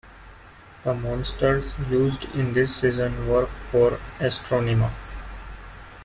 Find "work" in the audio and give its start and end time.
3.29-3.49